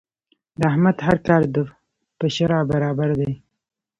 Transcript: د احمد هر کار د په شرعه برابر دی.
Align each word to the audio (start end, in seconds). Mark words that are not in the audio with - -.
د 0.59 0.61
احمد 0.71 0.97
هر 1.07 1.17
کار 1.27 1.41
د 1.55 1.57
په 2.19 2.25
شرعه 2.35 2.63
برابر 2.71 3.09
دی. 3.19 3.31